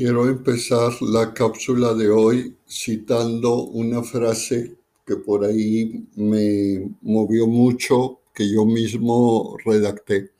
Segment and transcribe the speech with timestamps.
[0.00, 8.20] Quiero empezar la cápsula de hoy citando una frase que por ahí me movió mucho,
[8.32, 10.30] que yo mismo redacté.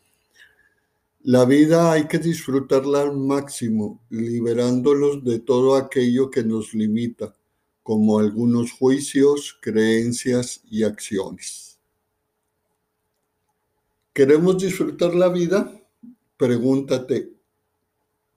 [1.24, 7.34] La vida hay que disfrutarla al máximo, liberándolos de todo aquello que nos limita,
[7.82, 11.80] como algunos juicios, creencias y acciones.
[14.12, 15.82] ¿Queremos disfrutar la vida?
[16.36, 17.37] Pregúntate,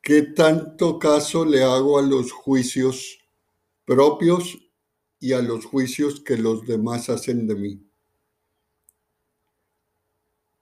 [0.03, 3.19] ¿Qué tanto caso le hago a los juicios
[3.85, 4.57] propios
[5.19, 7.87] y a los juicios que los demás hacen de mí?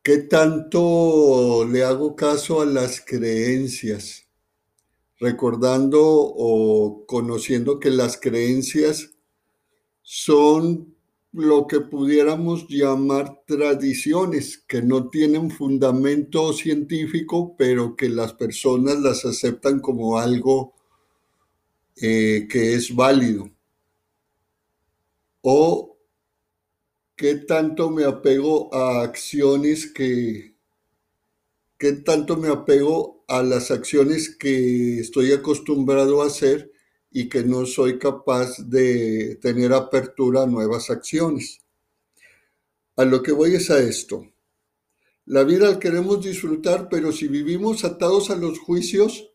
[0.03, 4.27] ¿Qué tanto le hago caso a las creencias?
[5.19, 9.11] Recordando o conociendo que las creencias
[10.01, 10.97] son
[11.31, 19.25] lo que pudiéramos llamar tradiciones que no tienen fundamento científico, pero que las personas las
[19.25, 20.73] aceptan como algo
[21.95, 23.49] eh, que es válido.
[25.41, 25.97] O
[27.15, 30.55] qué tanto me apego a acciones que,
[31.77, 36.71] qué tanto me apego a las acciones que estoy acostumbrado a hacer
[37.11, 41.61] y que no soy capaz de tener apertura a nuevas acciones.
[42.95, 44.27] A lo que voy es a esto.
[45.25, 49.31] La vida la queremos disfrutar, pero si vivimos atados a los juicios,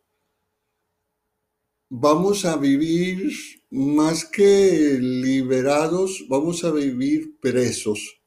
[1.89, 3.33] vamos a vivir
[3.71, 8.21] más que liberados, vamos a vivir presos.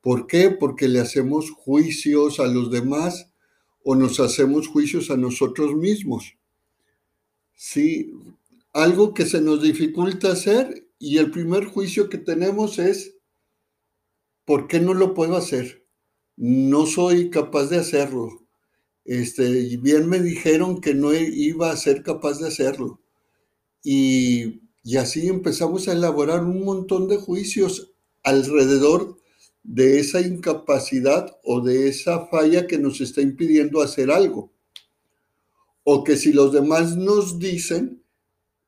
[0.00, 0.50] ¿Por qué?
[0.50, 3.30] Porque le hacemos juicios a los demás
[3.82, 6.36] o nos hacemos juicios a nosotros mismos.
[7.54, 8.12] Sí,
[8.72, 13.16] algo que se nos dificulta hacer y el primer juicio que tenemos es,
[14.44, 15.86] ¿por qué no lo puedo hacer?
[16.36, 18.46] No soy capaz de hacerlo.
[19.04, 23.00] Este, bien me dijeron que no iba a ser capaz de hacerlo.
[23.82, 29.16] Y, y así empezamos a elaborar un montón de juicios alrededor
[29.62, 34.52] de esa incapacidad o de esa falla que nos está impidiendo hacer algo.
[35.82, 37.99] O que si los demás nos dicen,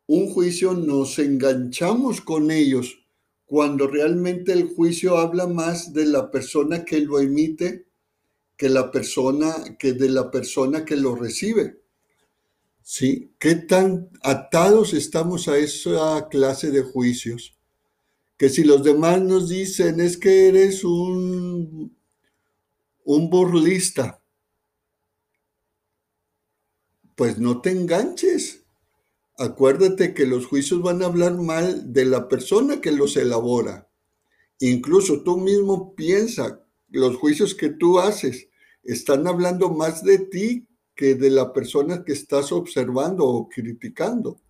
[0.07, 2.99] un juicio nos enganchamos con ellos
[3.45, 7.87] cuando realmente el juicio habla más de la persona que lo emite
[8.57, 11.83] que la persona que de la persona que lo recibe.
[12.83, 13.35] ¿Sí?
[13.39, 17.57] ¿Qué tan atados estamos a esa clase de juicios?
[18.37, 21.97] Que si los demás nos dicen es que eres un
[23.05, 24.23] un burlista,
[27.17, 28.62] pues no te enganches
[29.43, 33.89] acuérdate que los juicios van a hablar mal de la persona que los elabora.
[34.61, 38.49] Incluso tú mismo piensa, los juicios que tú haces
[38.85, 44.41] están hablando más de ti que de la persona que estás observando o criticando.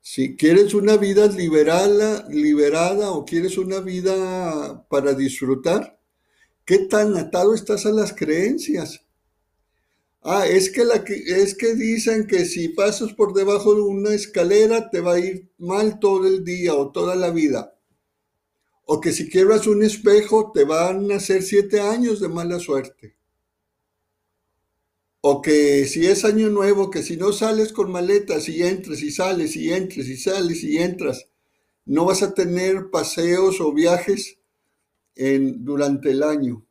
[0.00, 5.98] Si quieres una vida liberada, liberada o quieres una vida para disfrutar,
[6.64, 9.04] ¿qué tan atado estás a las creencias?
[10.26, 10.82] Ah, es que,
[11.26, 15.50] es que dicen que si pasas por debajo de una escalera te va a ir
[15.58, 17.78] mal todo el día o toda la vida.
[18.86, 23.16] O que si quiebras un espejo te van a hacer siete años de mala suerte.
[25.20, 29.10] O que si es año nuevo, que si no sales con maletas y entres y
[29.10, 31.28] sales y entres y sales y entras,
[31.84, 34.38] no vas a tener paseos o viajes
[35.16, 36.64] en, durante el año.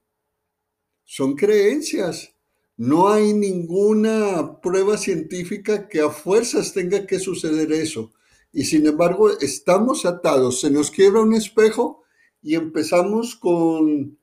[1.03, 2.32] Son creencias
[2.77, 8.11] no hay ninguna prueba científica que a fuerzas tenga que suceder eso.
[8.51, 10.61] Y sin embargo, estamos atados.
[10.61, 12.03] Se nos quiebra un espejo
[12.41, 14.17] y empezamos con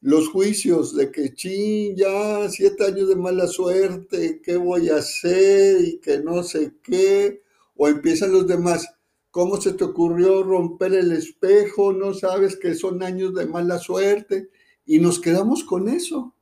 [0.00, 5.80] los juicios de que, ching, ya siete años de mala suerte, ¿qué voy a hacer?
[5.80, 7.42] Y que no sé qué.
[7.74, 8.86] O empiezan los demás,
[9.30, 11.92] ¿cómo se te ocurrió romper el espejo?
[11.92, 14.50] No sabes que son años de mala suerte.
[14.84, 16.35] Y nos quedamos con eso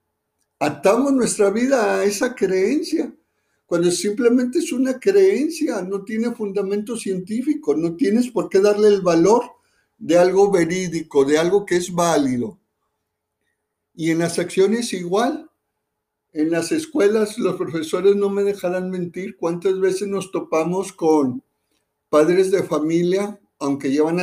[0.64, 3.14] atamos nuestra vida a esa creencia,
[3.66, 9.00] cuando simplemente es una creencia, no tiene fundamento científico, no tienes por qué darle el
[9.00, 9.44] valor
[9.98, 12.58] de algo verídico, de algo que es válido.
[13.94, 15.50] Y en las acciones igual.
[16.32, 21.44] En las escuelas los profesores no me dejarán mentir cuántas veces nos topamos con
[22.08, 24.18] padres de familia, aunque ya van,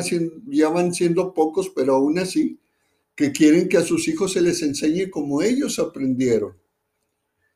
[0.48, 2.60] ya van siendo pocos, pero aún así,
[3.16, 6.58] que quieren que a sus hijos se les enseñe como ellos aprendieron,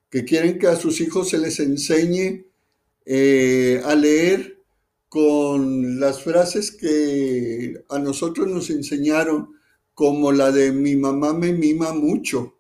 [0.10, 2.46] que quieren que a sus hijos se les enseñe
[3.06, 4.64] eh, a leer
[5.08, 9.56] con las frases que a nosotros nos enseñaron,
[9.94, 12.60] como la de mi mamá me mima mucho,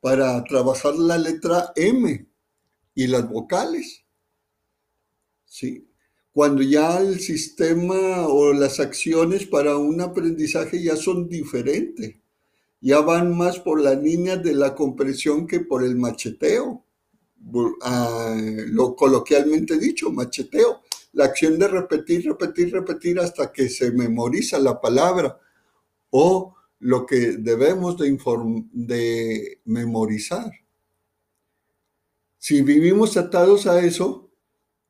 [0.00, 2.26] para trabajar la letra M
[2.94, 4.06] y las vocales.
[5.44, 5.88] ¿sí?
[6.36, 12.16] Cuando ya el sistema o las acciones para un aprendizaje ya son diferentes,
[12.78, 16.84] ya van más por la línea de la comprensión que por el macheteo,
[17.80, 18.36] ah,
[18.66, 20.82] lo coloquialmente dicho, macheteo,
[21.14, 25.40] la acción de repetir, repetir, repetir hasta que se memoriza la palabra.
[26.10, 28.14] O lo que debemos de,
[28.72, 30.52] de memorizar.
[32.36, 34.25] Si vivimos atados a eso,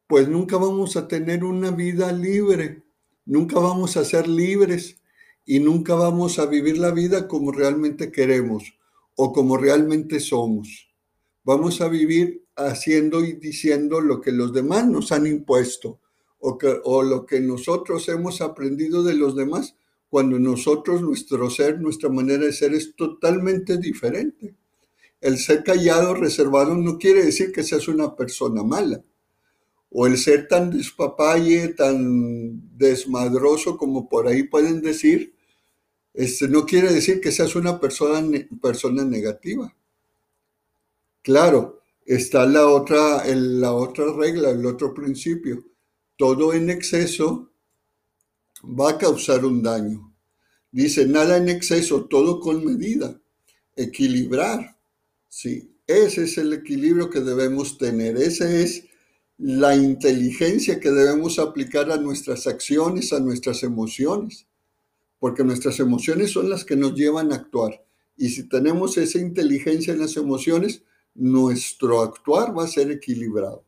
[0.06, 2.82] pues nunca vamos a tener una vida libre,
[3.24, 5.00] nunca vamos a ser libres
[5.44, 8.74] y nunca vamos a vivir la vida como realmente queremos
[9.16, 10.88] o como realmente somos.
[11.42, 16.00] Vamos a vivir haciendo y diciendo lo que los demás nos han impuesto
[16.38, 19.76] o, o lo que nosotros hemos aprendido de los demás
[20.08, 24.54] cuando nosotros, nuestro ser, nuestra manera de ser es totalmente diferente.
[25.20, 29.02] El ser callado, reservado, no quiere decir que seas una persona mala
[29.98, 35.34] o el ser tan despapalle, tan desmadroso como por ahí pueden decir,
[36.12, 39.74] este, no quiere decir que seas una persona, persona negativa.
[41.22, 45.64] Claro, está la otra, la otra regla, el otro principio.
[46.18, 47.48] Todo en exceso
[48.62, 50.12] va a causar un daño.
[50.70, 53.18] Dice, nada en exceso, todo con medida.
[53.74, 54.76] Equilibrar.
[55.30, 58.18] Sí, ese es el equilibrio que debemos tener.
[58.18, 58.84] Ese es
[59.38, 64.46] la inteligencia que debemos aplicar a nuestras acciones, a nuestras emociones,
[65.18, 67.84] porque nuestras emociones son las que nos llevan a actuar.
[68.16, 70.82] Y si tenemos esa inteligencia en las emociones,
[71.14, 73.64] nuestro actuar va a ser equilibrado.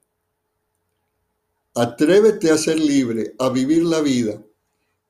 [1.74, 4.42] Atrévete a ser libre, a vivir la vida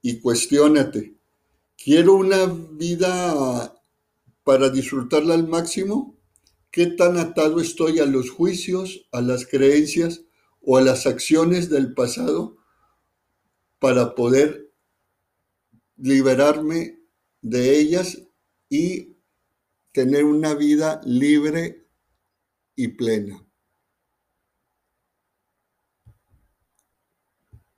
[0.02, 1.14] y cuestiónate.
[1.76, 3.74] ¿Quiero una vida
[4.42, 6.16] para disfrutarla al máximo?
[6.70, 10.22] ¿Qué tan atado estoy a los juicios, a las creencias,
[10.70, 12.58] o a las acciones del pasado
[13.78, 14.70] para poder
[15.96, 17.00] liberarme
[17.40, 18.20] de ellas
[18.68, 19.16] y
[19.92, 21.86] tener una vida libre
[22.76, 23.47] y plena.